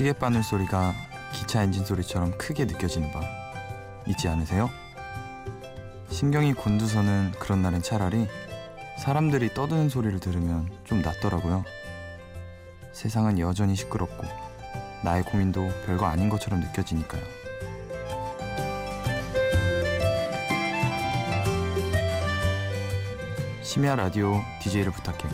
시계 0.00 0.14
바늘 0.14 0.42
소리가 0.42 0.94
기차 1.34 1.62
엔진 1.62 1.84
소리처럼 1.84 2.38
크게 2.38 2.64
느껴지는 2.64 3.12
밤 3.12 3.22
있지 4.06 4.28
않으세요? 4.28 4.70
신경이 6.08 6.54
곤두서는 6.54 7.32
그런 7.38 7.60
날엔 7.60 7.82
차라리 7.82 8.26
사람들이 8.98 9.52
떠드는 9.52 9.90
소리를 9.90 10.18
들으면 10.18 10.70
좀 10.84 11.02
낫더라고요. 11.02 11.66
세상은 12.94 13.38
여전히 13.38 13.76
시끄럽고 13.76 14.26
나의 15.04 15.22
고민도 15.22 15.68
별거 15.84 16.06
아닌 16.06 16.30
것처럼 16.30 16.60
느껴지니까요. 16.60 17.22
심야 23.60 23.96
라디오 23.96 24.40
DJ를 24.62 24.92
부탁해. 24.92 25.28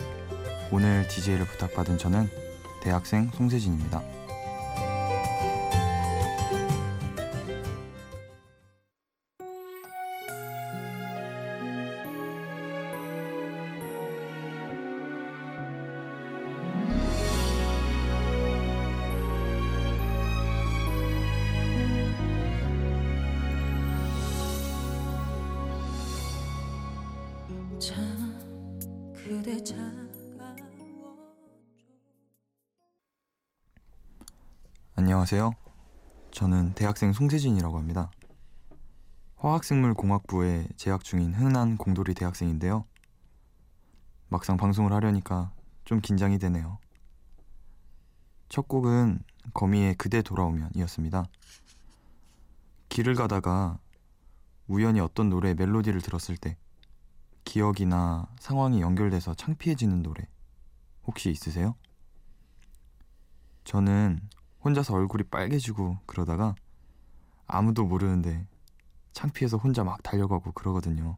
오늘 0.73 1.07
DJ를 1.07 1.45
부탁받은 1.45 1.97
저는 1.97 2.29
대학생 2.81 3.31
송세진입니다. 3.33 4.16
안녕하세요. 35.29 35.51
저는 36.31 36.73
대학생 36.73 37.11
송세진이라고 37.11 37.77
합니다. 37.77 38.09
화학생물공학부에 39.35 40.69
재학 40.77 41.03
중인 41.03 41.33
흔한 41.33 41.75
공돌이 41.75 42.13
대학생인데요. 42.13 42.85
막상 44.29 44.55
방송을 44.55 44.93
하려니까 44.93 45.51
좀 45.83 45.99
긴장이 45.99 46.39
되네요. 46.39 46.79
첫 48.47 48.69
곡은 48.69 49.19
거미의 49.53 49.95
그대 49.95 50.21
돌아오면 50.21 50.69
이었습니다. 50.75 51.25
길을 52.87 53.15
가다가 53.15 53.79
우연히 54.69 55.01
어떤 55.01 55.29
노래의 55.29 55.55
멜로디를 55.55 55.99
들었을 55.99 56.37
때 56.37 56.55
기억이나 57.43 58.29
상황이 58.39 58.79
연결돼서 58.79 59.33
창피해지는 59.33 60.03
노래 60.03 60.25
혹시 61.05 61.29
있으세요? 61.31 61.75
저는 63.65 64.21
혼자서 64.63 64.93
얼굴이 64.95 65.23
빨개지고 65.23 65.99
그러다가 66.05 66.55
아무도 67.45 67.85
모르는데 67.85 68.47
창피해서 69.13 69.57
혼자 69.57 69.83
막 69.83 70.01
달려가고 70.03 70.51
그러거든요. 70.51 71.17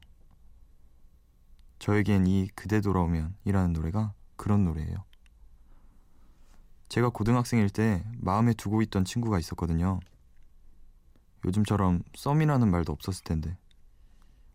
저에겐 1.79 2.27
이 2.27 2.47
그대 2.55 2.81
돌아오면 2.81 3.35
이라는 3.45 3.73
노래가 3.73 4.13
그런 4.35 4.63
노래예요. 4.63 5.03
제가 6.89 7.09
고등학생일 7.09 7.69
때 7.69 8.03
마음에 8.17 8.53
두고 8.53 8.81
있던 8.81 9.05
친구가 9.05 9.39
있었거든요. 9.39 9.99
요즘처럼 11.45 12.03
썸이라는 12.15 12.69
말도 12.69 12.91
없었을 12.91 13.23
텐데. 13.23 13.57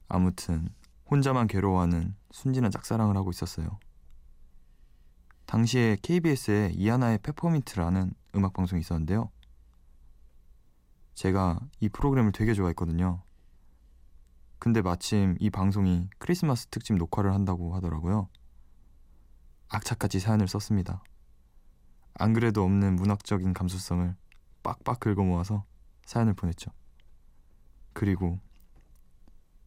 아무튼 0.09 0.69
혼자만 1.11 1.47
괴로워하는 1.47 2.15
순진한 2.31 2.71
짝사랑을 2.71 3.16
하고 3.16 3.31
있었어요. 3.31 3.78
당시에 5.47 5.97
KBS에 6.03 6.72
이하나의 6.75 7.19
페퍼민트라는 7.19 8.12
음악 8.34 8.53
방송이 8.53 8.81
있었는데요. 8.81 9.31
제가 11.15 11.61
이 11.81 11.89
프로그램을 11.89 12.33
되게 12.33 12.55
좋아했거든요. 12.55 13.22
근데 14.59 14.83
마침 14.83 15.37
이 15.41 15.50
방송이 15.50 16.09
크리스마스 16.19 16.67
특집 16.69 16.97
녹화를 16.97 17.33
한다고 17.33 17.75
하더라고요. 17.75 18.28
악착같이 19.69 20.21
사연을 20.21 20.49
썼습니다. 20.49 21.03
안 22.15 22.33
그래도 22.33 22.62
없는 22.65 22.97
문학적인 22.97 23.53
감수성을 23.53 24.17
빡빡 24.62 25.01
긁어 25.01 25.22
모아서 25.22 25.65
사연을 26.06 26.34
보냈죠. 26.34 26.71
그리고 27.93 28.39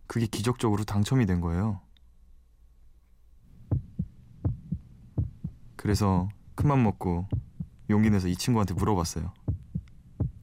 그게 0.08 0.26
기적적으로 0.26 0.84
당첨이 0.84 1.26
된 1.26 1.42
거예요. 1.42 1.82
그래서 5.76 6.28
큰맘 6.56 6.84
먹고 6.84 7.28
용기 7.90 8.10
내서 8.10 8.28
이 8.28 8.36
친구한테 8.36 8.74
물어봤어요. 8.74 9.34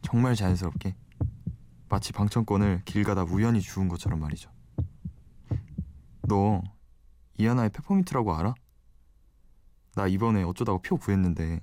정말 0.03 0.35
자연스럽게 0.35 0.97
마치 1.89 2.13
방청권을 2.13 2.83
길 2.85 3.05
가다 3.05 3.25
우연히 3.25 3.61
주운 3.61 3.89
것처럼 3.89 4.21
말이죠. 4.21 4.51
너 6.23 6.63
이하나의 7.37 7.71
페퍼민트라고 7.71 8.35
알아? 8.35 8.55
나 9.95 10.07
이번에 10.07 10.43
어쩌다가 10.43 10.79
표 10.83 10.97
구했는데 10.97 11.61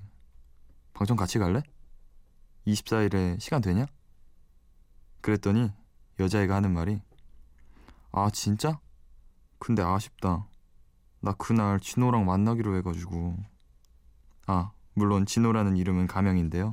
방청 0.94 1.16
같이 1.16 1.38
갈래? 1.38 1.62
24일에 2.66 3.40
시간 3.40 3.60
되냐? 3.60 3.86
그랬더니 5.20 5.70
여자애가 6.18 6.54
하는 6.54 6.72
말이 6.72 7.00
아 8.12 8.30
진짜? 8.30 8.78
근데 9.58 9.82
아쉽다. 9.82 10.46
나 11.20 11.32
그날 11.32 11.80
진호랑 11.80 12.24
만나기로 12.24 12.76
해가지고 12.78 13.36
아 14.46 14.72
물론 14.94 15.26
진호라는 15.26 15.76
이름은 15.76 16.06
가명인데요. 16.06 16.72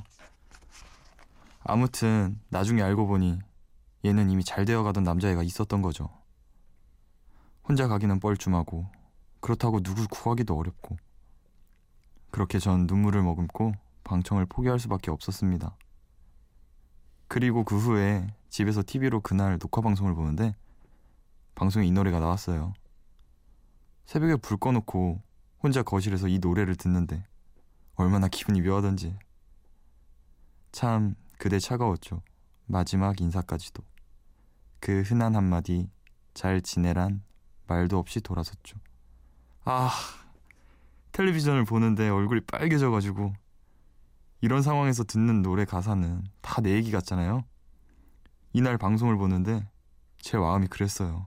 아무튼 1.64 2.40
나중에 2.50 2.82
알고 2.82 3.08
보니 3.08 3.40
얘는 4.06 4.30
이미 4.30 4.44
잘 4.44 4.66
되어가던 4.66 5.04
남자애가 5.04 5.44
있었던 5.44 5.82
거죠. 5.82 6.10
혼자 7.64 7.88
가기는 7.88 8.20
뻘쭘하고 8.20 8.88
그렇다고 9.40 9.82
누굴 9.82 10.08
구하기도 10.08 10.58
어렵고 10.58 10.98
그렇게 12.32 12.60
전 12.60 12.88
눈물을 12.88 13.22
머금고 13.22 13.74
방청을 14.04 14.46
포기할 14.46 14.80
수밖에 14.80 15.12
없었습니다. 15.12 15.76
그리고 17.28 17.64
그 17.64 17.78
후에 17.78 18.28
집에서 18.50 18.82
TV로 18.86 19.22
그날 19.22 19.60
녹화 19.60 19.82
방송을 19.82 20.16
보는데 20.16 20.56
방송에 21.56 21.86
이 21.86 21.92
노래가 21.92 22.20
나왔어요. 22.20 22.74
새벽에 24.06 24.36
불 24.38 24.58
꺼놓고 24.58 25.22
혼자 25.62 25.84
거실에서 25.84 26.28
이 26.28 26.40
노래를 26.40 26.76
듣는데 26.76 27.24
얼마나 28.00 28.30
기분이 28.30 28.62
묘하던지. 28.62 29.18
참 30.72 31.16
그대 31.38 31.60
차가웠죠. 31.60 32.22
마지막 32.66 33.20
인사까지도. 33.20 33.84
그 34.80 35.02
흔한 35.02 35.36
한마디 35.36 35.90
잘 36.34 36.62
지내란 36.62 37.22
말도 37.68 38.00
없이 38.00 38.22
돌아섰죠. 38.22 38.78
아 39.66 39.92
텔레비전을 41.12 41.66
보는데 41.66 42.08
얼굴이 42.08 42.40
빨개져가지고 42.48 43.34
이런 44.40 44.62
상황에서 44.62 45.04
듣는 45.04 45.42
노래 45.42 45.66
가사는 45.66 46.24
다 46.42 46.62
내 46.62 46.72
얘기 46.72 46.92
같잖아요. 46.92 47.44
이날 48.54 48.78
방송을 48.78 49.18
보는데 49.18 49.70
제 50.22 50.38
마음이 50.38 50.68
그랬어요. 50.68 51.26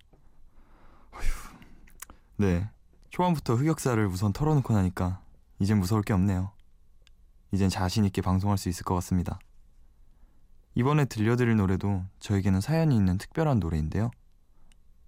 어휴, 1.12 1.56
네, 2.37 2.71
초반부터 3.11 3.56
흑역사를 3.56 4.06
우선 4.06 4.32
털어놓고 4.32 4.72
나니까 4.72 5.21
이젠 5.59 5.78
무서울 5.78 6.03
게 6.03 6.15
없네요. 6.15 6.50
이젠 7.53 7.69
자신 7.69 8.05
있게 8.07 8.23
방송할 8.23 8.59
수 8.59 8.69
있을 8.69 8.85
것 8.85 8.94
같습니다. 8.97 9.38
이번에 10.75 11.05
들려드릴 11.05 11.56
노래도 11.56 12.03
저에게는 12.19 12.61
사연이 12.61 12.97
있는 12.97 13.19
특별한 13.19 13.61
노래인데요. 13.61 14.11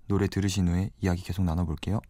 노래 0.07 0.29
들으신 0.29 0.69
후에 0.69 0.91
이야기 1.01 1.23
계속 1.23 1.43
나눠볼게요. 1.45 2.01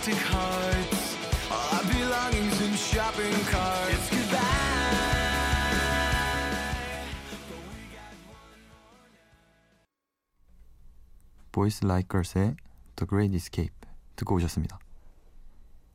plastic 0.00 0.16
hearts. 0.16 0.69
Boys 11.52 11.84
Like 11.84 12.08
Girls의 12.08 12.56
The 12.96 13.08
Great 13.08 13.34
Escape 13.34 13.74
듣고 14.16 14.36
오셨습니다. 14.36 14.78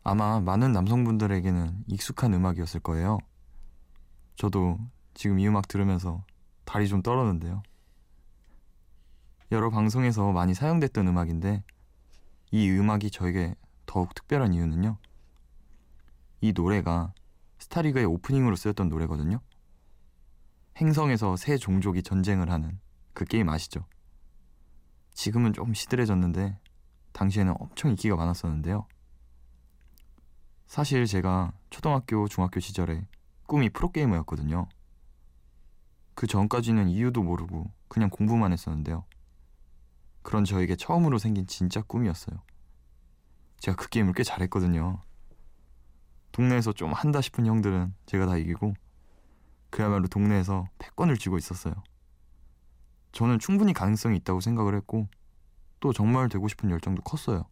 아마 0.04 0.40
많은 0.40 0.72
남성분들에게는 0.72 1.86
익숙한 1.88 2.34
음악이었을 2.34 2.80
거예요. 2.82 3.18
저도 4.36 4.78
지금 5.14 5.40
이 5.40 5.48
음악 5.48 5.68
들으면서 5.68 6.24
다리 6.66 6.88
좀 6.88 7.02
떨었는데요. 7.02 7.64
여러 9.52 9.70
방송에서 9.70 10.32
많이 10.32 10.54
사용됐던 10.54 11.08
음악인데 11.08 11.64
이 12.52 12.70
음악이 12.70 13.12
저에게 13.12 13.56
더욱 13.86 14.14
특별한 14.14 14.54
이유는요. 14.54 14.98
이 16.42 16.54
노래가 16.54 17.14
스타리그의 17.60 18.06
오프닝으로 18.06 18.56
쓰였던 18.56 18.90
노래거든요. 18.90 19.40
행성에서 20.78 21.38
새 21.38 21.58
종족이 21.58 22.04
전쟁을 22.04 22.52
하는 22.52 22.80
그 23.14 23.24
게임 23.26 23.50
아시죠? 23.50 23.86
지금은 25.16 25.54
좀 25.54 25.74
시들해졌는데 25.74 26.60
당시에는 27.14 27.56
엄청 27.58 27.90
인기가 27.90 28.16
많았었는데요. 28.16 28.86
사실 30.68 31.06
제가 31.06 31.54
초등학교, 31.70 32.28
중학교 32.28 32.60
시절에 32.60 33.08
꿈이 33.48 33.70
프로게이머였거든요. 33.70 34.68
그 36.14 36.28
전까지는 36.28 36.90
이유도 36.90 37.24
모르고 37.24 37.72
그냥 37.88 38.10
공부만 38.10 38.52
했었는데요. 38.52 39.06
그런 40.22 40.44
저에게 40.44 40.76
처음으로 40.76 41.18
생긴 41.18 41.48
진짜 41.48 41.82
꿈이었어요. 41.82 42.38
제가 43.60 43.78
그 43.78 43.88
게임을 43.88 44.14
꽤 44.14 44.24
잘했거든요. 44.24 45.02
동네에서 46.34 46.74
좀 46.74 46.92
한다 46.92 47.22
싶은 47.22 47.46
형들은 47.46 47.94
제가 48.06 48.26
다 48.26 48.36
이기고 48.36 48.74
그야말로 49.70 50.08
동네에서 50.08 50.68
패권을 50.78 51.18
쥐고 51.18 51.38
있었어요. 51.38 51.74
저는 53.16 53.40
충분히 53.40 53.72
가능성이 53.72 54.18
있다고 54.18 54.42
생각을 54.42 54.76
했고 54.76 55.08
또 55.80 55.94
정말 55.94 56.28
되고 56.28 56.50
싶은 56.50 56.70
열정도 56.70 57.02
컸어요. 57.02 57.46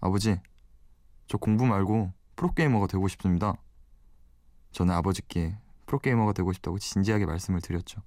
아버지, 0.00 0.40
저 1.28 1.38
공부 1.38 1.64
말고 1.64 2.12
프로게이머가 2.34 2.88
되고 2.88 3.06
싶습니다. 3.06 3.54
저는 4.72 4.92
아버지께 4.92 5.56
프로게이머가 5.86 6.32
되고 6.32 6.52
싶다고 6.52 6.80
진지하게 6.80 7.26
말씀을 7.26 7.60
드렸죠. 7.60 8.02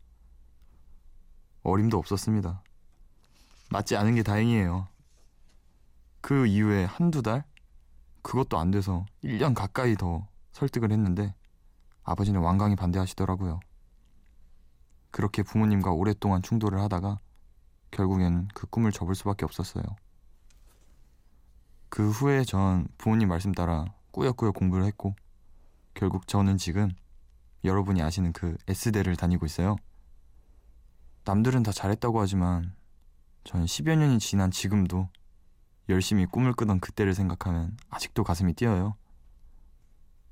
어림도 1.64 1.98
없었습니다. 1.98 2.62
맞지 3.70 3.96
않은 3.96 4.16
게 4.16 4.24
다행이에요. 4.24 4.90
그 6.20 6.46
이후에 6.46 6.84
한두 6.84 7.22
달? 7.22 7.46
그것도 8.22 8.60
안 8.60 8.70
돼서 8.70 9.06
1년 9.24 9.56
가까이 9.56 9.96
더 9.96 10.28
설득을 10.52 10.92
했는데 10.92 11.34
아버지는 12.04 12.42
완강히 12.42 12.76
반대하시더라고요. 12.76 13.62
그렇게 15.12 15.44
부모님과 15.44 15.92
오랫동안 15.92 16.42
충돌을 16.42 16.80
하다가 16.82 17.20
결국엔 17.92 18.48
그 18.54 18.68
꿈을 18.68 18.92
접을 18.92 19.14
수밖에 19.16 19.46
없었어요. 19.46 19.84
그 21.90 22.10
후에 22.10 22.46
전 22.46 22.88
부모님 22.98 23.28
말씀 23.28 23.52
따라 23.52 23.86
꾸역꾸역 24.12 24.56
공부를 24.56 24.86
했고 24.86 25.14
결국 25.94 26.28
저는 26.28 26.58
지금 26.58 26.90
여러분이 27.64 28.02
아시는 28.02 28.32
그 28.32 28.56
S대를 28.68 29.18
다니고 29.18 29.46
있어요. 29.46 29.76
남들은 31.26 31.64
다 31.64 31.72
잘했다고 31.72 32.20
하지만 32.20 32.74
전 33.44 33.66
10여 33.66 33.98
년이 33.98 34.20
지난 34.20 34.50
지금도 34.52 35.10
열심히 35.90 36.26
꿈을 36.26 36.54
꾸던 36.54 36.80
그때를 36.80 37.14
생각하면 37.14 37.78
아직도 37.90 38.24
가슴이 38.24 38.54
뛰어요. 38.54 38.96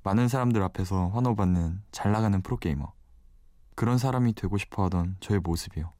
많은 0.04 0.28
사람들 0.28 0.64
앞에서 0.64 1.10
환호받는 1.10 1.84
잘 1.92 2.12
나가는 2.12 2.42
프로게이머. 2.42 2.99
그런 3.80 3.98
사람이 3.98 4.34
되고 4.34 4.58
싶어 4.58 4.84
하던 4.84 5.16
저의 5.22 5.40
모습이요. 5.40 5.94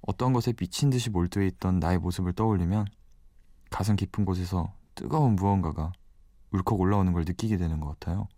어떤 0.00 0.32
것에 0.32 0.54
미친 0.54 0.88
듯이 0.88 1.10
몰두해 1.10 1.46
있던 1.48 1.78
나의 1.78 1.98
모습을 1.98 2.32
떠올리면 2.32 2.86
가슴 3.68 3.96
깊은 3.96 4.24
곳에서 4.24 4.72
뜨거운 4.94 5.36
무언가가 5.36 5.92
울컥 6.52 6.80
올라오는 6.80 7.12
걸 7.12 7.26
느끼게 7.26 7.58
되는 7.58 7.80
것 7.80 7.88
같아요. 7.88 8.28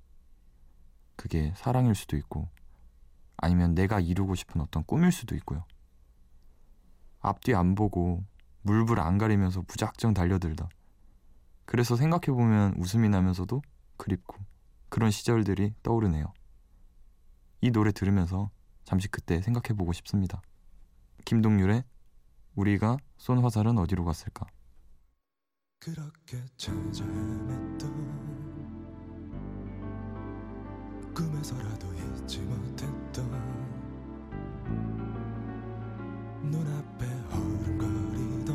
그게 1.14 1.52
사랑일 1.54 1.94
수도 1.94 2.16
있고 2.16 2.48
아니면 3.36 3.76
내가 3.76 4.00
이루고 4.00 4.34
싶은 4.34 4.60
어떤 4.60 4.82
꿈일 4.82 5.12
수도 5.12 5.36
있고요. 5.36 5.64
앞뒤 7.20 7.54
안 7.54 7.76
보고 7.76 8.24
물불 8.62 8.98
안 8.98 9.18
가리면서 9.18 9.62
무작정 9.68 10.14
달려들다. 10.14 10.68
그래서 11.64 11.94
생각해보면 11.94 12.74
웃음이 12.78 13.08
나면서도 13.08 13.62
그립고 13.96 14.36
그런 14.88 15.12
시절들이 15.12 15.74
떠오르네요. 15.84 16.32
이 17.60 17.70
노래 17.70 17.92
들으면서 17.92 18.50
잠시 18.84 19.08
그때 19.08 19.40
생각해보고 19.42 19.92
싶습니다. 19.92 20.40
김동률의 21.24 21.84
우리가 22.54 22.96
쏜 23.16 23.38
화살은 23.38 23.78
어디로 23.78 24.04
갔을까? 24.04 24.46
그렇게 25.80 26.42
꿈에서라도 31.18 31.92
잊지 31.94 32.38
못했던 32.40 33.28
눈앞에 36.42 37.06
흐름거리던 37.06 38.50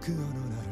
그 0.00 0.12
어느 0.12 0.54
날 0.54 0.67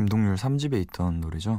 김동률 0.00 0.36
3집에 0.36 0.80
있던 0.84 1.20
노래죠. 1.20 1.58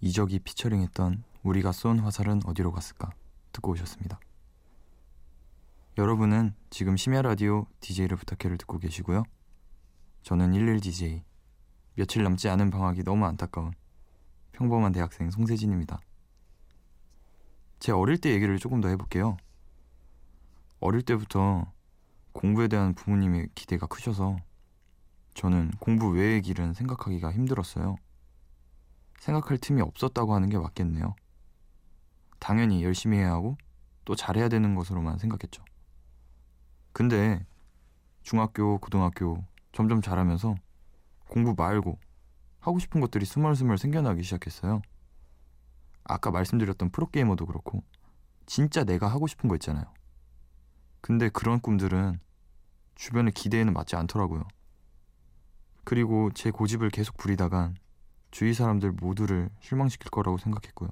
이적이 0.00 0.40
피처링했던 0.40 1.22
우리가 1.44 1.70
쏜 1.70 2.00
화살은 2.00 2.40
어디로 2.44 2.72
갔을까 2.72 3.12
듣고 3.52 3.70
오셨습니다. 3.70 4.18
여러분은 5.96 6.56
지금 6.70 6.96
심야 6.96 7.22
라디오 7.22 7.66
DJ를 7.78 8.16
부탁해를 8.16 8.58
듣고 8.58 8.80
계시고요. 8.80 9.22
저는 10.22 10.50
11DJ 10.50 11.22
며칠 11.94 12.24
남지 12.24 12.48
않은 12.48 12.70
방학이 12.70 13.04
너무 13.04 13.24
안타까운 13.24 13.72
평범한 14.50 14.90
대학생 14.90 15.30
송세진입니다. 15.30 16.00
제 17.78 17.92
어릴 17.92 18.18
때 18.18 18.32
얘기를 18.32 18.58
조금 18.58 18.80
더 18.80 18.88
해볼게요. 18.88 19.36
어릴 20.80 21.02
때부터 21.02 21.72
공부에 22.32 22.66
대한 22.66 22.94
부모님의 22.94 23.50
기대가 23.54 23.86
크셔서 23.86 24.38
저는 25.34 25.72
공부 25.80 26.10
외의 26.10 26.40
길은 26.42 26.74
생각하기가 26.74 27.32
힘들었어요. 27.32 27.96
생각할 29.18 29.58
틈이 29.58 29.82
없었다고 29.82 30.34
하는 30.34 30.48
게 30.48 30.58
맞겠네요. 30.58 31.14
당연히 32.38 32.84
열심히 32.84 33.18
해야 33.18 33.32
하고 33.32 33.56
또 34.04 34.14
잘해야 34.14 34.48
되는 34.48 34.74
것으로만 34.74 35.18
생각했죠. 35.18 35.64
근데 36.92 37.44
중학교, 38.22 38.78
고등학교 38.78 39.44
점점 39.72 40.00
자라면서 40.00 40.54
공부 41.28 41.54
말고 41.56 41.98
하고 42.60 42.78
싶은 42.78 43.00
것들이 43.00 43.24
스멀스멀 43.24 43.76
생겨나기 43.76 44.22
시작했어요. 44.22 44.82
아까 46.04 46.30
말씀드렸던 46.30 46.90
프로게이머도 46.90 47.46
그렇고 47.46 47.82
진짜 48.46 48.84
내가 48.84 49.08
하고 49.08 49.26
싶은 49.26 49.48
거 49.48 49.56
있잖아요. 49.56 49.84
근데 51.00 51.28
그런 51.28 51.60
꿈들은 51.60 52.20
주변의 52.94 53.32
기대에는 53.32 53.72
맞지 53.72 53.96
않더라고요. 53.96 54.44
그리고 55.84 56.30
제 56.34 56.50
고집을 56.50 56.90
계속 56.90 57.16
부리다간 57.16 57.76
주위 58.30 58.54
사람들 58.54 58.92
모두를 58.92 59.50
실망시킬 59.60 60.10
거라고 60.10 60.38
생각했고요. 60.38 60.90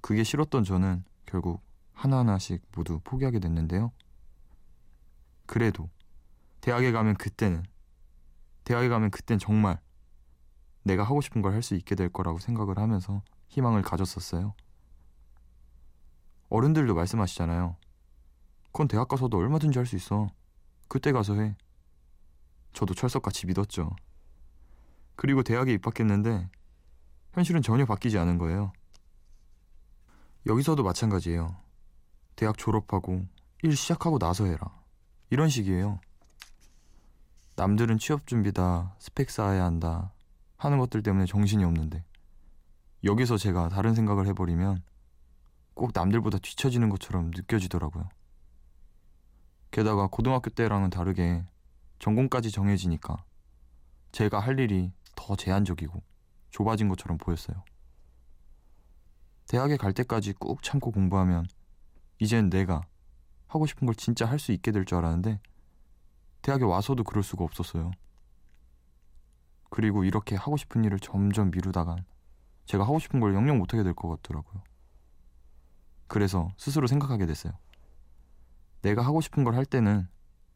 그게 0.00 0.22
싫었던 0.22 0.64
저는 0.64 1.04
결국 1.24 1.62
하나하나씩 1.92 2.62
모두 2.76 3.00
포기하게 3.02 3.40
됐는데요. 3.40 3.92
그래도 5.46 5.88
대학에 6.60 6.92
가면 6.92 7.14
그때는 7.14 7.64
대학에 8.64 8.88
가면 8.88 9.10
그땐 9.10 9.38
정말 9.38 9.80
내가 10.82 11.02
하고 11.04 11.20
싶은 11.20 11.42
걸 11.42 11.52
할 11.54 11.62
수 11.62 11.74
있게 11.74 11.94
될 11.94 12.08
거라고 12.08 12.38
생각을 12.38 12.78
하면서 12.78 13.22
희망을 13.48 13.82
가졌었어요. 13.82 14.54
어른들도 16.48 16.94
말씀하시잖아요. 16.94 17.76
그건 18.72 18.88
대학 18.88 19.08
가서도 19.08 19.36
얼마든지 19.38 19.78
할 19.78 19.86
수 19.86 19.96
있어. 19.96 20.28
그때 20.88 21.10
가서 21.12 21.34
해. 21.40 21.56
저도 22.76 22.92
철석같이 22.92 23.46
믿었죠. 23.46 23.96
그리고 25.16 25.42
대학에 25.42 25.72
입학했는데 25.72 26.50
현실은 27.32 27.62
전혀 27.62 27.86
바뀌지 27.86 28.18
않은 28.18 28.36
거예요. 28.36 28.70
여기서도 30.44 30.82
마찬가지예요. 30.82 31.56
대학 32.36 32.58
졸업하고 32.58 33.24
일 33.62 33.74
시작하고 33.74 34.18
나서 34.18 34.44
해라. 34.44 34.78
이런 35.30 35.48
식이에요. 35.48 36.00
남들은 37.56 37.96
취업 37.96 38.26
준비다, 38.26 38.94
스펙 38.98 39.30
쌓아야 39.30 39.64
한다 39.64 40.12
하는 40.58 40.76
것들 40.76 41.02
때문에 41.02 41.24
정신이 41.24 41.64
없는데 41.64 42.04
여기서 43.04 43.38
제가 43.38 43.70
다른 43.70 43.94
생각을 43.94 44.26
해버리면 44.26 44.82
꼭 45.72 45.92
남들보다 45.94 46.36
뒤처지는 46.38 46.90
것처럼 46.90 47.30
느껴지더라고요. 47.34 48.06
게다가 49.70 50.08
고등학교 50.08 50.50
때랑은 50.50 50.90
다르게 50.90 51.42
전공까지 51.98 52.50
정해지니까 52.50 53.24
제가 54.12 54.38
할 54.40 54.58
일이 54.58 54.92
더 55.14 55.36
제한적이고 55.36 56.02
좁아진 56.50 56.88
것처럼 56.88 57.18
보였어요. 57.18 57.62
대학에 59.46 59.76
갈 59.76 59.92
때까지 59.92 60.32
꾹 60.34 60.62
참고 60.62 60.90
공부하면 60.90 61.46
이젠 62.18 62.50
내가 62.50 62.86
하고 63.46 63.66
싶은 63.66 63.86
걸 63.86 63.94
진짜 63.94 64.26
할 64.26 64.38
수 64.38 64.52
있게 64.52 64.72
될 64.72 64.84
줄 64.84 64.98
알았는데 64.98 65.40
대학에 66.42 66.64
와서도 66.64 67.04
그럴 67.04 67.22
수가 67.22 67.44
없었어요. 67.44 67.92
그리고 69.70 70.04
이렇게 70.04 70.36
하고 70.36 70.56
싶은 70.56 70.84
일을 70.84 70.98
점점 71.00 71.50
미루다간 71.50 72.04
제가 72.66 72.84
하고 72.84 72.98
싶은 72.98 73.20
걸 73.20 73.34
영영 73.34 73.58
못하게 73.58 73.82
될 73.82 73.94
것 73.94 74.08
같더라고요. 74.08 74.62
그래서 76.08 76.52
스스로 76.56 76.86
생각하게 76.86 77.26
됐어요. 77.26 77.52
내가 78.82 79.02
하고 79.04 79.20
싶은 79.20 79.44
걸 79.44 79.54
할 79.54 79.64
때는 79.64 80.08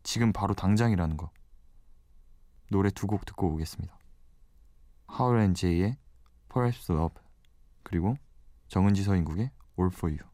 지금 0.03 0.33
바로 0.33 0.55
당장이라는 0.55 1.17
거. 1.17 1.31
노래 2.71 2.91
두 2.91 3.07
곡 3.07 3.25
듣고 3.25 3.49
오겠습니다. 3.55 3.99
하울 5.07 5.41
앤 5.41 5.55
제이의 5.55 5.97
Perhaps 6.53 6.93
Love 6.93 7.21
그리고 7.83 8.17
정은지 8.69 9.03
서인국의 9.03 9.51
All 9.79 9.93
For 9.93 10.17
You. 10.17 10.30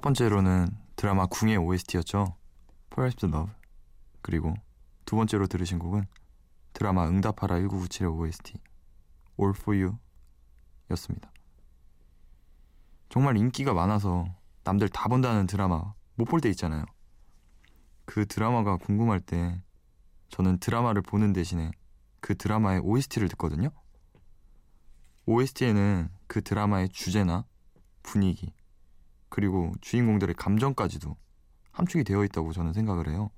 첫 0.00 0.04
번째로는 0.04 0.70
드라마 0.96 1.26
궁의 1.26 1.58
OST였죠. 1.58 2.34
Perhaps 2.88 3.26
Love. 3.26 3.52
그리고 4.22 4.54
두 5.04 5.14
번째로 5.14 5.46
들으신 5.46 5.78
곡은 5.78 6.06
드라마 6.72 7.06
응답하라 7.06 7.56
1997의 7.56 8.18
OST 8.18 8.54
All 9.38 9.54
For 9.54 9.78
You 9.78 9.98
였습니다. 10.92 11.30
정말 13.10 13.36
인기가 13.36 13.74
많아서 13.74 14.24
남들 14.64 14.88
다 14.88 15.06
본다는 15.06 15.46
드라마 15.46 15.92
못 16.14 16.24
볼 16.24 16.40
때 16.40 16.48
있잖아요. 16.48 16.86
그 18.06 18.24
드라마가 18.24 18.78
궁금할 18.78 19.20
때 19.20 19.60
저는 20.30 20.60
드라마를 20.60 21.02
보는 21.02 21.34
대신에 21.34 21.72
그 22.20 22.34
드라마의 22.34 22.80
OST를 22.80 23.28
듣거든요. 23.28 23.68
OST에는 25.26 26.08
그 26.26 26.40
드라마의 26.40 26.88
주제나 26.88 27.44
분위기 28.02 28.54
그리고 29.30 29.72
주인공들의 29.80 30.34
감정까지도 30.34 31.16
함축이 31.72 32.04
되어 32.04 32.24
있다고 32.24 32.52
저는 32.52 32.72
생각을 32.74 33.08
해요. 33.08 33.30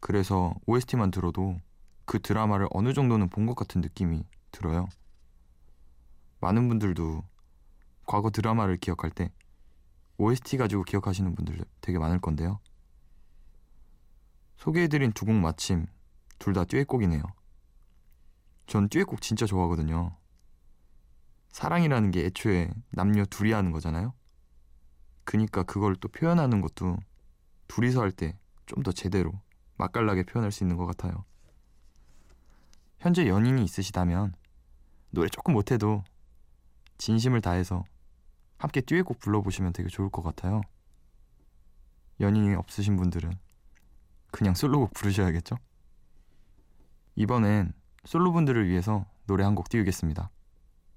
그래서 0.00 0.54
OST만 0.66 1.10
들어도 1.10 1.60
그 2.04 2.20
드라마를 2.20 2.66
어느 2.70 2.92
정도는 2.92 3.28
본 3.28 3.46
것 3.46 3.54
같은 3.54 3.80
느낌이 3.80 4.24
들어요. 4.50 4.88
많은 6.40 6.68
분들도 6.68 7.22
과거 8.06 8.30
드라마를 8.30 8.76
기억할 8.76 9.10
때 9.10 9.30
OST 10.18 10.56
가지고 10.56 10.82
기억하시는 10.84 11.34
분들 11.34 11.64
되게 11.80 11.98
많을 11.98 12.20
건데요. 12.20 12.60
소개해드린 14.56 15.12
두 15.12 15.26
곡 15.26 15.34
마침 15.34 15.86
둘 16.38 16.54
다 16.54 16.64
듀엣곡이네요. 16.64 17.22
전 18.66 18.88
듀엣곡 18.88 19.20
진짜 19.20 19.46
좋아하거든요. 19.46 20.16
사랑이라는 21.50 22.10
게 22.10 22.26
애초에 22.26 22.70
남녀 22.90 23.24
둘이 23.24 23.52
하는 23.52 23.70
거잖아요. 23.72 24.14
그니까 25.26 25.62
그걸 25.64 25.94
또 25.96 26.08
표현하는 26.08 26.62
것도 26.62 26.96
둘이서 27.68 28.00
할 28.00 28.12
때 28.12 28.38
좀 28.66 28.82
더 28.82 28.90
제대로 28.92 29.32
맛깔나게 29.76 30.22
표현할 30.24 30.50
수 30.50 30.64
있는 30.64 30.76
것 30.76 30.86
같아요. 30.86 31.24
현재 32.98 33.28
연인이 33.28 33.62
있으시다면 33.62 34.34
노래 35.10 35.28
조금 35.28 35.52
못해도 35.54 36.02
진심을 36.98 37.42
다해서 37.42 37.84
함께 38.58 38.80
듀엣곡 38.80 39.20
불러보시면 39.20 39.72
되게 39.74 39.88
좋을 39.88 40.08
것 40.10 40.22
같아요. 40.22 40.62
연인이 42.20 42.54
없으신 42.54 42.96
분들은 42.96 43.30
그냥 44.32 44.54
솔로곡 44.54 44.94
부르셔야겠죠? 44.94 45.56
이번엔 47.14 47.72
솔로분들을 48.04 48.68
위해서 48.68 49.04
노래 49.26 49.44
한 49.44 49.54
곡 49.54 49.68
띄우겠습니다. 49.68 50.30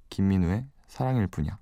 김민우의 0.09 0.65
사랑일 0.88 1.27
뿐이야. 1.27 1.59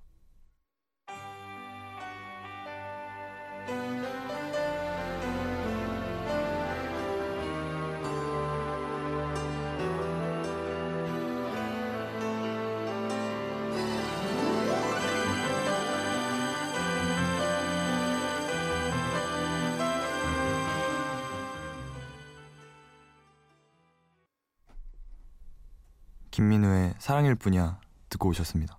김민우의 26.37 26.93
사랑일 26.99 27.33
뿐이야 27.33 27.81
듣고 28.09 28.29
오셨습니다. 28.29 28.77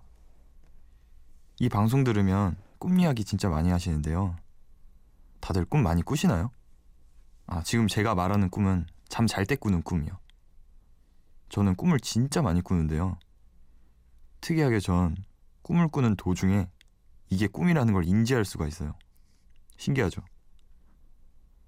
이 1.59 1.67
방송 1.67 2.05
들으면 2.05 2.55
꿈 2.77 3.01
이야기 3.01 3.25
진짜 3.25 3.49
많이 3.49 3.69
하시는데요. 3.69 4.37
다들 5.41 5.65
꿈 5.65 5.83
많이 5.83 6.01
꾸시나요? 6.01 6.51
아, 7.47 7.61
지금 7.63 7.89
제가 7.89 8.15
말하는 8.15 8.49
꿈은 8.49 8.85
잠 9.09 9.27
잘 9.27 9.45
때 9.45 9.57
꾸는 9.57 9.81
꿈이요. 9.81 10.17
저는 11.49 11.75
꿈을 11.75 11.99
진짜 11.99 12.41
많이 12.41 12.61
꾸는데요. 12.61 13.17
특이하게 14.39 14.79
전 14.79 15.17
꿈을 15.61 15.89
꾸는 15.89 16.15
도중에 16.15 16.69
이게 17.29 17.47
꿈이라는 17.47 17.93
걸 17.93 18.05
인지할 18.05 18.45
수가 18.45 18.67
있어요. 18.67 18.95
신기하죠? 19.75 20.21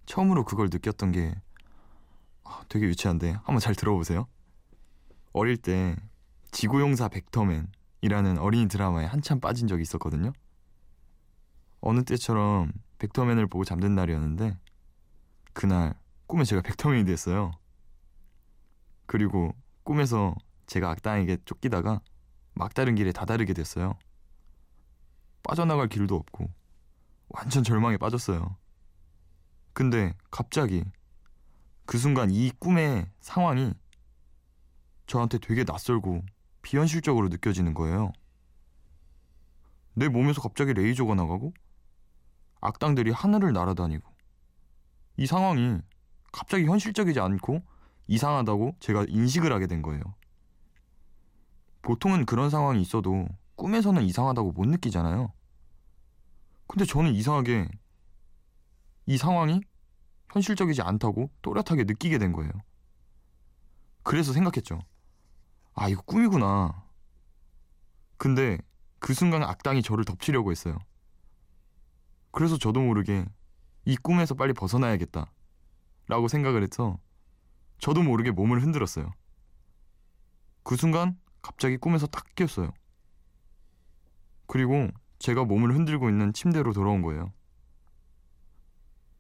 처음으로 0.06 0.46
그걸 0.46 0.70
느꼈던 0.72 1.12
게 1.12 1.36
아, 2.46 2.64
되게 2.70 2.86
유치한데 2.86 3.32
한번 3.44 3.60
잘 3.60 3.76
들어보세요. 3.76 4.30
어릴 5.34 5.58
때 5.58 5.96
지구용사 6.52 7.08
벡터맨이라는 7.10 8.38
어린이 8.40 8.68
드라마에 8.68 9.06
한참 9.06 9.40
빠진 9.40 9.68
적이 9.68 9.84
있었거든요. 9.84 10.34
어느 11.80 12.04
때처럼 12.04 12.72
벡터맨을 13.00 13.48
보고 13.48 13.64
잠든 13.64 13.96
날이었는데 13.96 14.58
그날 15.54 15.96
꿈에 16.28 16.44
제가 16.44 16.62
벡터맨이 16.62 17.06
됐어요. 17.06 17.52
그리고 19.06 19.56
꿈에서 19.84 20.36
제가 20.68 20.90
악당에게 20.92 21.38
쫓기다가 21.46 22.02
막다른 22.54 22.96
길에 22.96 23.12
다다르게 23.12 23.54
됐어요. 23.54 23.98
빠져나갈 25.44 25.88
길도 25.88 26.16
없고 26.16 26.50
완전 27.30 27.64
절망에 27.64 27.98
빠졌어요. 27.98 28.58
근데 29.74 30.16
갑자기 30.30 30.84
그 31.86 31.98
순간 31.98 32.30
이 32.30 32.52
꿈의 32.60 33.10
상황이 33.22 33.74
저한테 35.12 35.40
되게 35.40 35.66
낯설고 35.66 36.24
비현실적으로 36.62 37.28
느껴지는 37.28 37.74
거예요. 37.74 38.14
내 39.94 40.08
몸에서 40.08 40.42
갑자기 40.42 40.74
레이저가 40.74 41.16
나가고 41.16 41.54
악당들이 42.62 43.12
하늘을 43.12 43.52
날아다니고 43.52 44.10
이 45.18 45.26
상황이 45.26 45.80
갑자기 46.32 46.64
현실적이지 46.64 47.20
않고 47.20 47.62
이상하다고 48.08 48.78
제가 48.80 49.06
인식을 49.10 49.52
하게 49.52 49.68
된 49.68 49.82
거예요. 49.82 50.02
보통은 51.82 52.26
그런 52.26 52.50
상황이 52.50 52.82
있어도 52.82 53.28
꿈에서는 53.58 54.04
이상하다고 54.04 54.54
못 54.54 54.66
느끼잖아요. 54.66 55.34
근데 56.68 56.86
저는 56.86 57.14
이상하게 57.14 57.68
이 59.08 59.18
상황이 59.18 59.60
현실적이지 60.32 60.82
않다고 60.84 61.30
또렷하게 61.42 61.84
느끼게 61.84 62.18
된 62.18 62.32
거예요. 62.32 62.52
그래서 64.04 64.32
생각했죠. 64.32 64.80
아, 65.74 65.88
이거 65.90 66.02
꿈이구나. 66.04 66.86
근데 68.18 68.58
그 69.00 69.14
순간 69.14 69.44
악당이 69.44 69.82
저를 69.82 70.06
덮치려고 70.06 70.52
했어요. 70.52 70.78
그래서 72.32 72.58
저도 72.58 72.82
모르게 72.82 73.26
이 73.86 73.98
꿈에서 73.98 74.36
빨리 74.36 74.54
벗어나야겠다. 74.54 75.32
라고 76.08 76.28
생각을 76.28 76.64
해서 76.64 77.00
저도 77.80 78.04
모르게 78.04 78.32
몸을 78.32 78.62
흔들었어요. 78.62 79.12
그 80.64 80.76
순간 80.76 81.18
갑자기 81.42 81.78
꿈에서 81.78 82.06
딱 82.06 82.26
깼어요. 82.36 82.72
그리고 84.46 84.90
제가 85.20 85.46
몸을 85.46 85.74
흔들고 85.74 86.10
있는 86.10 86.34
침대로 86.34 86.74
돌아온 86.74 87.02
거예요. 87.02 87.32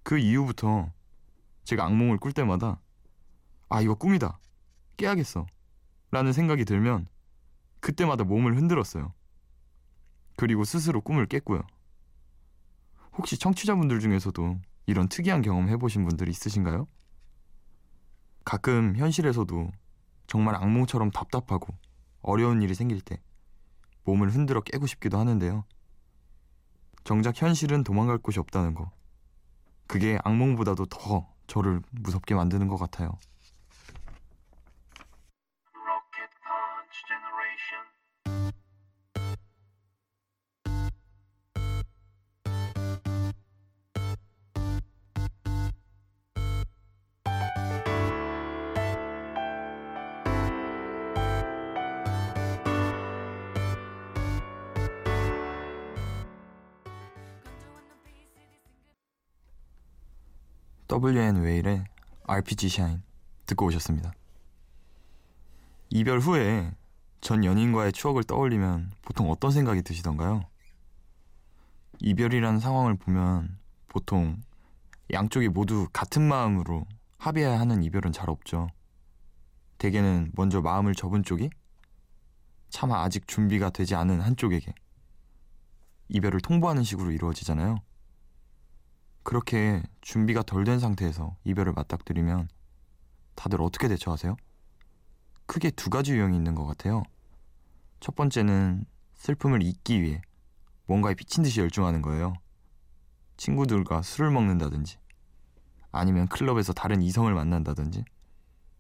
그 0.04 0.18
이후부터 0.18 0.92
제가 1.64 1.86
악몽을 1.86 2.18
꿀 2.18 2.34
때마다 2.34 2.80
아, 3.70 3.82
이거 3.82 3.96
꿈이다. 3.96 4.38
깨야겠어. 4.98 5.46
라는 6.12 6.34
생각이 6.34 6.66
들면 6.66 7.08
그때마다 7.80 8.24
몸을 8.24 8.58
흔들었어요. 8.58 9.14
그리고 10.36 10.64
스스로 10.64 11.02
꿈을 11.02 11.26
깼고요. 11.26 11.62
혹시 13.14 13.38
청취자분들 13.38 14.00
중에서도 14.00 14.60
이런 14.86 15.08
특이한 15.08 15.42
경험 15.42 15.70
해보신 15.70 16.06
분들 16.06 16.30
있으신가요? 16.30 16.88
가끔 18.44 18.96
현실에서도 18.96 19.72
정말 20.28 20.56
악몽처럼 20.56 21.12
답답하고 21.12 21.76
어려운 22.22 22.62
일이 22.62 22.74
생길 22.74 23.02
때 23.02 23.22
몸을 24.04 24.34
흔들어 24.34 24.62
깨고 24.62 24.88
싶기도 24.88 25.18
하는데요. 25.20 25.66
정작 27.04 27.42
현실은 27.42 27.84
도망갈 27.84 28.18
곳이 28.18 28.40
없다는 28.40 28.74
거. 28.74 28.92
그게 29.88 30.20
악몽보다도 30.24 30.86
더 30.86 31.28
저를 31.48 31.82
무섭게 31.92 32.36
만드는 32.36 32.68
것 32.68 32.78
같아요. 32.78 33.18
WN 61.04 61.42
웨일의 61.42 61.84
RPG 62.28 62.70
샤인 62.70 63.02
듣고 63.48 63.66
오셨습니다. 63.66 64.14
이별 65.90 66.20
후에 66.20 66.76
전 67.22 67.44
연인과의 67.44 67.92
추억을 67.92 68.24
떠올리면 68.24 68.92
보통 69.02 69.32
어떤 69.32 69.50
생각이 69.50 69.82
드시던가요? 69.82 70.46
이별이라는 72.02 72.60
상황을 72.60 72.98
보면 72.98 73.58
보통 73.88 74.44
양쪽이 75.12 75.50
모두 75.50 75.88
같은 75.92 76.22
마음으로 76.22 76.86
합의해야 77.18 77.60
하는 77.60 77.82
이별은 77.82 78.12
잘 78.12 78.30
없죠. 78.30 78.70
대개는 79.80 80.34
먼저 80.36 80.62
마음을 80.62 80.94
접은 80.94 81.24
쪽이 81.24 81.50
차마 82.70 83.02
아직 83.02 83.28
준비가 83.28 83.72
되지 83.72 83.96
않은 83.96 84.22
한쪽에게 84.22 84.72
이별을 86.10 86.42
통보하는 86.42 86.84
식으로 86.84 87.10
이루어지잖아요. 87.10 87.80
그렇게 89.24 89.84
준비가 90.02 90.42
덜 90.44 90.64
된 90.64 90.80
상태에서 90.80 91.36
이별을 91.44 91.74
맞닥뜨리면 91.74 92.50
다들 93.36 93.62
어떻게 93.62 93.88
대처하세요? 93.88 94.36
크게 95.46 95.72
두 95.72 95.90
가지 95.90 96.14
유형이 96.14 96.36
있는 96.36 96.56
것 96.56 96.66
같아요. 96.66 97.04
첫 98.00 98.16
번째는 98.16 98.86
슬픔을 99.16 99.62
잊기 99.64 100.02
위해 100.02 100.22
뭔가에 100.88 101.14
미친 101.14 101.44
듯이 101.44 101.60
열중하는 101.60 102.02
거예요. 102.02 102.34
친구들과 103.38 104.02
술을 104.02 104.32
먹는다든지, 104.32 104.98
아니면 105.92 106.28
클럽에서 106.28 106.74
다른 106.74 107.02
이성을 107.02 107.34
만난다든지, 107.34 108.04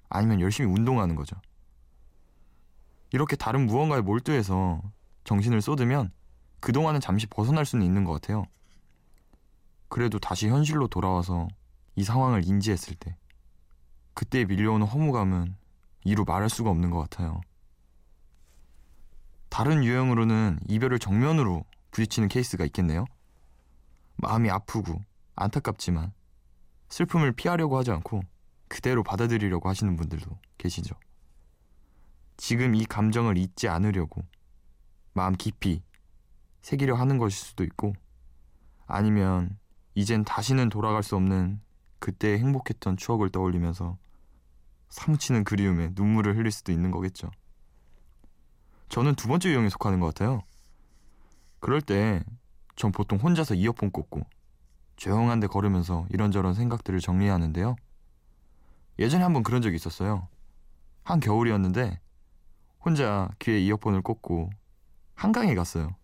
아니면 0.10 0.41
열심히 0.41 0.71
운동하는 0.71 1.15
거죠. 1.15 1.36
이렇게 3.12 3.36
다른 3.36 3.65
무언가에 3.65 4.01
몰두해서 4.01 4.81
정신을 5.24 5.62
쏟으면 5.62 6.12
그동안은 6.60 7.00
잠시 7.00 7.27
벗어날 7.27 7.65
수는 7.65 7.86
있는 7.86 8.03
것 8.03 8.13
같아요. 8.13 8.45
그래도 9.91 10.19
다시 10.19 10.47
현실로 10.47 10.88
돌아와서 10.88 11.49
이 11.97 12.06
상황을 12.06 12.47
인지했을 12.47 12.95
때 12.95 13.17
그때 14.13 14.45
밀려오는 14.45 14.88
허무감은 14.88 15.58
이루 16.06 16.23
말할 16.25 16.49
수가 16.49 16.69
없는 16.69 16.91
것 16.91 16.99
같아요. 17.01 17.41
다른 19.49 19.84
유형으로는 19.84 20.60
이별을 20.69 20.97
정면으로 20.97 21.65
부딪히는 21.91 22.30
케이스가 22.30 22.63
있겠네요. 22.67 23.04
마음이 24.15 24.49
아프고 24.49 25.01
안타깝지만 25.36 26.13
슬픔을 26.88 27.34
피하려고 27.34 27.77
하지 27.77 27.91
않고 27.91 28.21
그대로 28.69 29.04
받아들이려고 29.04 29.67
하시는 29.67 29.97
분들도 29.97 30.39
계시죠. 30.58 30.95
지금 32.38 32.75
이 32.75 32.86
감정을 32.86 33.38
잊지 33.38 33.67
않으려고 33.67 34.23
마음 35.13 35.36
깊이 35.36 35.84
새기려 36.62 36.95
하는 36.95 37.17
것일 37.17 37.38
수도 37.38 37.65
있고 37.65 37.91
아니면 38.88 39.60
이젠 39.93 40.23
다시는 40.23 40.69
돌아갈 40.69 41.04
수 41.04 41.15
없는 41.15 41.62
그때의 41.99 42.39
행복했던 42.39 42.97
추억을 42.97 43.30
떠올리면서 43.30 43.97
사무치는 44.89 45.43
그리움에 45.43 45.91
눈물을 45.93 46.36
흘릴 46.38 46.51
수도 46.51 46.71
있는 46.71 46.91
거겠죠. 46.91 47.30
저는 48.89 49.15
두 49.15 49.27
번째 49.27 49.49
유형에 49.49 49.69
속하는 49.69 49.99
것 49.99 50.08
같아요. 50.08 50.41
그럴 51.60 51.82
때 51.82 52.23
전 52.82 52.91
보통 52.91 53.19
혼자서 53.19 53.54
이어폰 53.54 53.91
꽂고 53.91 54.21
조용한 54.95 55.39
데 55.39 55.45
걸으면서 55.45 56.08
이런저런 56.10 56.56
생각들을 56.56 56.99
정리하는데요. 56.99 57.75
예전에 58.97 59.23
한번 59.23 59.43
그런 59.43 59.62
적이 59.62 59.75
있었어요. 59.75 60.27
한 61.04 61.19
겨울이었는데 61.19 61.99
혼자 62.84 63.30
귀에 63.38 63.60
이어폰을 63.60 64.01
꽂고 64.01 64.49
한강에 65.13 65.54
갔어요. 65.54 65.95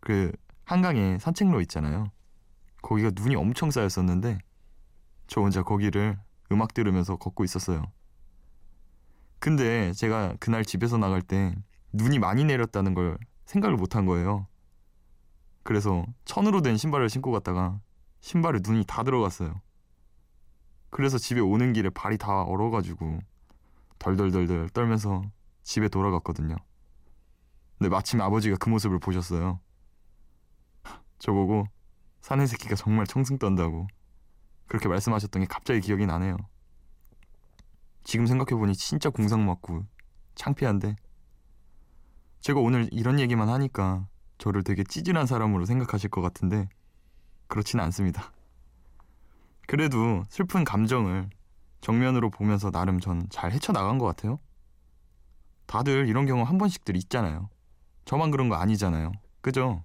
그 0.00 0.32
한강에 0.64 1.18
산책로 1.18 1.62
있잖아요. 1.62 2.10
거기가 2.82 3.10
눈이 3.14 3.36
엄청 3.36 3.70
쌓였었는데 3.70 4.38
저 5.26 5.40
혼자 5.40 5.62
거기를 5.62 6.18
음악 6.52 6.74
들으면서 6.74 7.16
걷고 7.16 7.44
있었어요. 7.44 7.84
근데 9.38 9.92
제가 9.92 10.36
그날 10.40 10.64
집에서 10.64 10.98
나갈 10.98 11.22
때 11.22 11.54
눈이 11.92 12.18
많이 12.18 12.44
내렸다는 12.44 12.94
걸 12.94 13.18
생각을 13.46 13.76
못 13.76 13.96
한 13.96 14.06
거예요. 14.06 14.46
그래서 15.62 16.04
천으로 16.24 16.62
된 16.62 16.76
신발을 16.76 17.08
신고 17.08 17.30
갔다가 17.30 17.80
신발에 18.20 18.60
눈이 18.62 18.84
다 18.86 19.02
들어갔어요. 19.02 19.60
그래서 20.90 21.18
집에 21.18 21.40
오는 21.40 21.72
길에 21.72 21.90
발이 21.90 22.18
다 22.18 22.42
얼어가지고 22.42 23.20
덜덜덜덜 23.98 24.70
떨면서 24.70 25.22
집에 25.62 25.88
돌아갔거든요. 25.88 26.56
근데 27.78 27.88
마침 27.88 28.20
아버지가 28.20 28.56
그 28.56 28.68
모습을 28.68 28.98
보셨어요. 28.98 29.60
저보고 31.18 31.66
사내 32.20 32.46
새끼가 32.46 32.74
정말 32.76 33.06
청승 33.06 33.38
떤다고 33.38 33.86
그렇게 34.66 34.88
말씀하셨던 34.88 35.42
게 35.42 35.46
갑자기 35.48 35.80
기억이 35.80 36.06
나네요. 36.06 36.36
지금 38.04 38.26
생각해보니 38.26 38.74
진짜 38.74 39.10
공상 39.10 39.44
맞고 39.46 39.84
창피한데 40.34 40.96
제가 42.40 42.60
오늘 42.60 42.88
이런 42.92 43.20
얘기만 43.20 43.48
하니까 43.48 44.06
저를 44.38 44.62
되게 44.64 44.82
찌질한 44.84 45.26
사람으로 45.26 45.66
생각하실 45.66 46.10
것 46.10 46.22
같은데 46.22 46.68
그렇지는 47.48 47.84
않습니다. 47.86 48.32
그래도 49.66 50.24
슬픈 50.28 50.64
감정을 50.64 51.28
정면으로 51.80 52.30
보면서 52.30 52.70
나름 52.70 53.00
전 53.00 53.26
잘 53.30 53.52
헤쳐나간 53.52 53.98
것 53.98 54.06
같아요. 54.06 54.38
다들 55.66 56.08
이런 56.08 56.26
경우 56.26 56.42
한 56.42 56.58
번씩들 56.58 56.96
있잖아요. 56.96 57.48
저만 58.04 58.30
그런 58.30 58.48
거 58.48 58.56
아니잖아요. 58.56 59.12
그죠? 59.40 59.84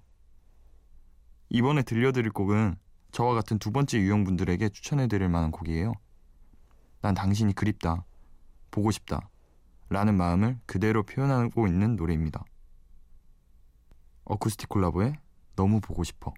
이번에 1.48 1.82
들려드릴 1.82 2.32
곡은 2.32 2.76
저와 3.12 3.34
같은 3.34 3.58
두 3.58 3.70
번째 3.70 3.98
유형분들에게 3.98 4.68
추천해드릴 4.68 5.28
만한 5.28 5.50
곡이에요. 5.50 5.92
난 7.00 7.14
당신이 7.14 7.54
그립다, 7.54 8.04
보고 8.70 8.90
싶다, 8.90 9.28
라는 9.88 10.16
마음을 10.16 10.58
그대로 10.66 11.02
표현하고 11.04 11.66
있는 11.66 11.96
노래입니다. 11.96 12.44
어쿠스틱 14.24 14.68
콜라보의 14.68 15.14
너무 15.54 15.80
보고 15.80 16.02
싶어. 16.02 16.34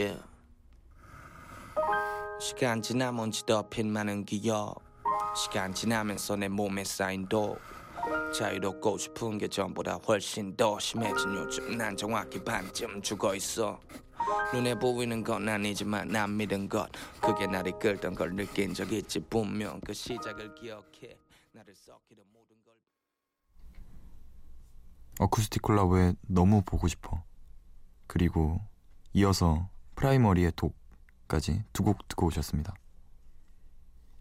Yeah. 0.00 0.22
시간 2.40 2.80
지나면 2.80 3.30
지덮인 3.30 3.92
많은 3.92 4.24
기억 4.24 4.76
시간 5.36 5.74
지나면서 5.74 6.36
내 6.36 6.48
몸에 6.48 6.84
쌓인 6.84 7.28
독 7.28 7.58
자유롭고 8.34 8.96
싶은 8.96 9.36
게 9.36 9.46
전보다 9.46 9.96
훨씬 9.96 10.56
더 10.56 10.78
심해진 10.78 11.34
요즘. 11.34 11.76
난 11.76 11.94
정확히 11.94 12.42
반쯤 12.42 13.02
죽어있어. 13.02 13.78
눈에 14.54 14.74
보이는 14.74 15.22
건 15.22 15.46
아니지만 15.46 16.08
난 16.08 16.34
믿은 16.34 16.66
것. 16.66 16.90
그게 17.20 17.46
나를 17.46 17.78
끌던 17.78 18.14
걸 18.14 18.34
느낀 18.34 18.72
적 18.72 18.90
있지 18.90 19.20
분명. 19.20 19.78
그 19.82 19.92
시작을 19.92 20.54
기억해. 20.54 21.18
나를 21.52 21.74
썩히던 21.74 22.24
모든 22.32 22.56
걸. 22.64 22.74
어쿠스틱 25.18 25.60
콜라보의 25.60 26.16
너무 26.22 26.62
보고 26.64 26.88
싶어. 26.88 27.22
그리고 28.06 28.62
이어서 29.12 29.68
프라이머리의 30.00 30.52
독 30.56 30.74
까지 31.28 31.62
두 31.74 31.84
곡 31.84 32.08
듣고 32.08 32.26
오셨습니다. 32.26 32.74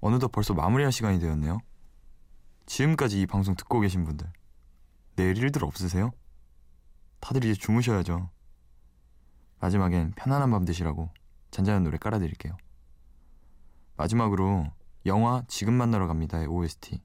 어느덧 0.02 0.28
벌써 0.28 0.54
마무리할 0.54 0.92
시간이 0.92 1.20
되었네요. 1.20 1.60
지금까지 2.66 3.22
이 3.22 3.26
방송 3.26 3.56
듣고 3.56 3.80
계신 3.80 4.04
분들 4.04 4.30
내일 5.16 5.38
일들 5.38 5.64
없으세요? 5.64 6.12
다들 7.22 7.46
이제 7.46 7.54
주무셔야죠. 7.54 8.30
마지막엔 9.60 10.12
편안한 10.18 10.52
밤 10.52 10.66
되시라고 10.66 11.10
잔잔한 11.50 11.84
노래 11.84 11.98
깔아드릴게요. 11.98 12.56
마지막으로 13.96 14.66
영화 15.06 15.44
지금 15.48 15.74
만나러 15.74 16.08
갑니다의 16.08 16.48
OST 16.48 17.02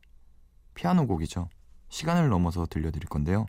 피아노 0.75 1.07
곡이죠. 1.07 1.49
시간을 1.89 2.29
넘어서 2.29 2.67
들려드릴 2.67 3.09
건데요. 3.09 3.47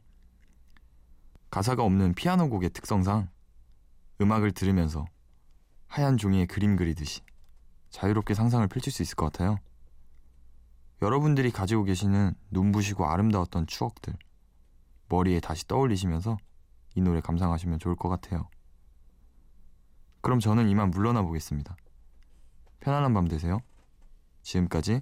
가사가 1.49 1.83
없는 1.83 2.13
피아노 2.13 2.49
곡의 2.49 2.69
특성상 2.69 3.27
음악을 4.21 4.51
들으면서 4.51 5.05
하얀 5.87 6.17
종이에 6.17 6.45
그림 6.45 6.75
그리듯이 6.75 7.21
자유롭게 7.89 8.33
상상을 8.33 8.67
펼칠 8.67 8.91
수 8.91 9.01
있을 9.01 9.15
것 9.15 9.31
같아요. 9.31 9.57
여러분들이 11.01 11.51
가지고 11.51 11.83
계시는 11.83 12.33
눈부시고 12.51 13.05
아름다웠던 13.05 13.67
추억들 13.67 14.13
머리에 15.09 15.39
다시 15.39 15.67
떠올리시면서 15.67 16.37
이 16.95 17.01
노래 17.01 17.21
감상하시면 17.21 17.79
좋을 17.79 17.95
것 17.95 18.09
같아요. 18.09 18.49
그럼 20.21 20.39
저는 20.39 20.69
이만 20.69 20.89
물러나 20.89 21.21
보겠습니다. 21.21 21.75
편안한 22.79 23.13
밤 23.13 23.27
되세요. 23.27 23.59
지금까지 24.41 25.01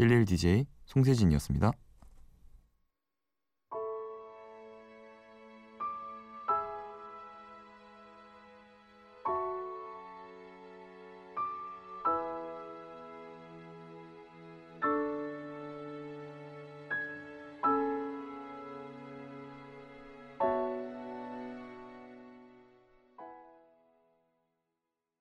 11DJ 0.00 0.66
송세진이었습니다. 0.86 1.72